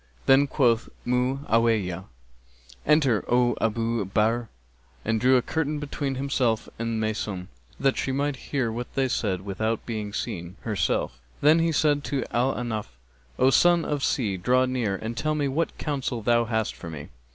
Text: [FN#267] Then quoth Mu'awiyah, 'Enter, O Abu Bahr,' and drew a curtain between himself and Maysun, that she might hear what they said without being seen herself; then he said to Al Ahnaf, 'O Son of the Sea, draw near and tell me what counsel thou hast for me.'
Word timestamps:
[FN#267] 0.21 0.25
Then 0.25 0.47
quoth 0.47 0.89
Mu'awiyah, 1.05 2.05
'Enter, 2.87 3.23
O 3.27 3.55
Abu 3.61 4.03
Bahr,' 4.03 4.49
and 5.05 5.21
drew 5.21 5.37
a 5.37 5.43
curtain 5.43 5.77
between 5.77 6.15
himself 6.15 6.67
and 6.79 6.99
Maysun, 6.99 7.49
that 7.79 7.97
she 7.97 8.11
might 8.11 8.35
hear 8.49 8.71
what 8.71 8.91
they 8.95 9.07
said 9.07 9.41
without 9.41 9.85
being 9.85 10.11
seen 10.11 10.55
herself; 10.61 11.19
then 11.41 11.59
he 11.59 11.71
said 11.71 12.03
to 12.05 12.25
Al 12.31 12.51
Ahnaf, 12.55 12.87
'O 13.37 13.51
Son 13.51 13.85
of 13.85 13.99
the 13.99 14.05
Sea, 14.05 14.37
draw 14.37 14.65
near 14.65 14.95
and 14.95 15.15
tell 15.15 15.35
me 15.35 15.47
what 15.47 15.77
counsel 15.77 16.23
thou 16.23 16.45
hast 16.45 16.73
for 16.73 16.89
me.' 16.89 17.09